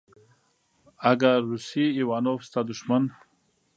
[1.11, 3.03] اگه روسی ايوانوف ستا دښمن.